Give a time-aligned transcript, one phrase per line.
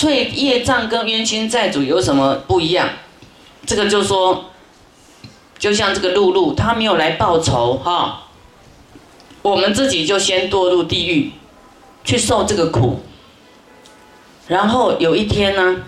[0.00, 2.88] 罪业障跟冤亲债主有什么不一样？
[3.66, 4.46] 这个就说，
[5.58, 8.22] 就像这个露露，他没有来报仇哈，
[9.42, 11.32] 我们自己就先堕入地狱，
[12.02, 13.00] 去受这个苦。
[14.48, 15.82] 然后有一天呢，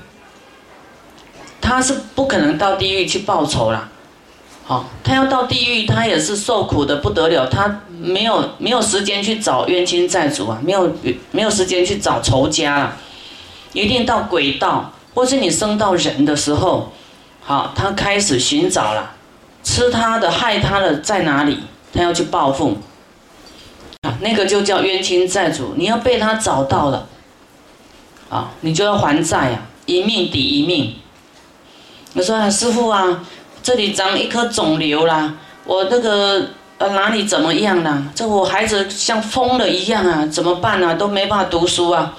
[1.63, 3.89] 他是不可能到地狱去报仇啦。
[4.65, 10.93] 好，他要到地狱，他也是受苦的不得了，他没有没有时间去找冤亲债主啊，没有
[11.31, 12.97] 没有时间去找仇家了，
[13.73, 16.93] 一定到鬼道，或是你生到人的时候，
[17.41, 19.13] 好，他开始寻找了，
[19.63, 21.61] 吃他的害他的在哪里，
[21.93, 22.79] 他要去报复，
[24.03, 27.07] 啊，那个就叫冤亲债主，你要被他找到了，
[28.29, 30.95] 啊，你就要还债啊，一命抵一命。
[32.15, 33.25] 我说啊师傅啊。
[33.65, 38.03] 这里长一颗肿瘤啦，我那个呃哪里怎么样啦？
[38.13, 40.95] 这我孩子像疯了一样啊，怎么办啊？
[40.95, 42.13] 都没办法读书啊！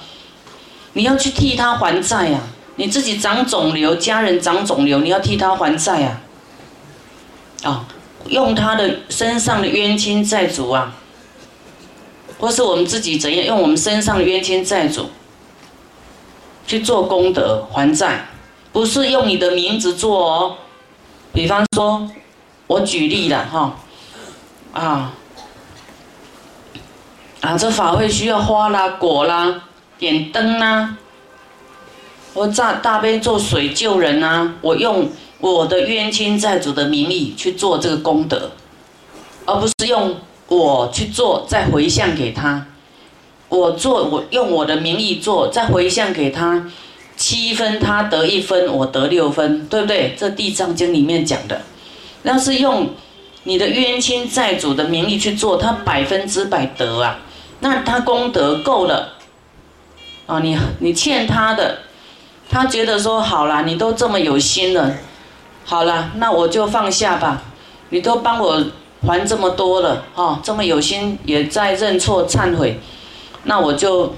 [0.94, 2.40] 你要去替他还债呀！
[2.76, 6.20] 你自己长肿瘤，家人长肿瘤，你要替他还债啊！
[7.62, 7.86] 啊，
[8.26, 10.94] 用他的身上的冤亲债主啊，
[12.38, 15.10] 或是我们自己怎样用我们身上的冤亲债主
[16.66, 18.26] 去做功德还债，
[18.72, 20.56] 不是用你的名字做哦。
[21.32, 22.10] 比方说，
[22.66, 23.76] 我举例了哈，
[24.72, 25.12] 啊，
[27.40, 29.62] 啊，这法会需要花啦、果啦、
[30.04, 30.96] 点灯啦，
[32.34, 35.08] 我炸大悲咒水救人啊，我用
[35.40, 38.50] 我的冤亲债主的名义去做这个功德，
[39.46, 40.14] 而不是用
[40.48, 42.66] 我去做再回向给他，
[43.48, 46.70] 我做我用我的名义做再回向给他。
[47.16, 50.14] 七分他得一分，我得六分，对不对？
[50.18, 51.62] 这《地藏经》里面讲的，
[52.24, 52.90] 那是用
[53.44, 57.20] 你的冤亲债主的名义去做，他百分之百得啊。
[57.60, 59.13] 那他功德够了
[60.26, 61.78] 啊，你你欠他的，
[62.50, 64.92] 他觉得说好了，你都这么有心了，
[65.64, 67.42] 好了，那我就放下吧。
[67.90, 68.64] 你都帮我
[69.06, 72.80] 还这么多了，哈，这么有心也在认错忏悔，
[73.44, 74.14] 那我就。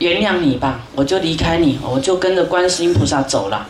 [0.00, 3.68] 原谅你吧，我就离开你，我就跟着观世音菩萨走了。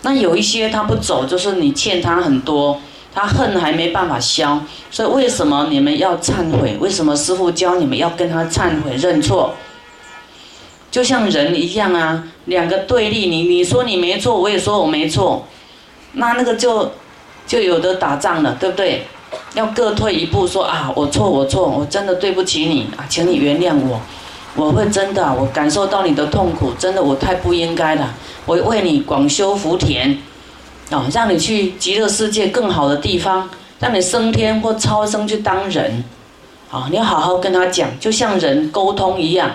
[0.00, 2.80] 那有一些他不走，就是你欠他很多，
[3.14, 4.58] 他恨还没办法消。
[4.90, 6.78] 所以为什么你们要忏悔？
[6.80, 9.54] 为什么师父教你们要跟他忏悔认错？
[10.98, 15.46] 就像人一样啊，两个对立，你你说你没错，我也说我没错，
[16.14, 16.90] 那那个就
[17.46, 19.06] 就有的打仗了，对不对？
[19.54, 24.00] 要各退一步，说啊，我错我错，我真的对不起你啊，请你原谅我。
[24.56, 28.12] 我会真的，我感受到你的痛苦，真的我太不应该了。
[28.44, 30.16] 我为你广修福田，
[30.90, 33.48] 啊，让你去极乐世界更好的地方，
[33.78, 36.02] 让你升天或超生去当人，
[36.72, 39.48] 啊，你要好好跟他讲，就像人沟通一样。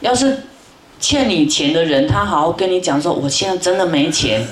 [0.00, 0.44] 要是
[1.00, 4.46] 欠你钱的人，他好好跟你讲说，我现在真的没钱，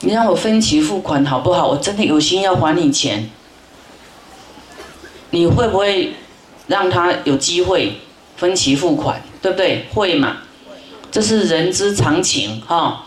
[0.00, 1.68] 你让我分期付款好不好？
[1.68, 3.30] 我真的有心要还你钱，
[5.30, 6.14] 你会不会？
[6.68, 8.00] 让他有机会
[8.36, 9.84] 分期付款，对不对？
[9.92, 10.38] 会嘛？
[11.10, 13.04] 这是人之常情哈。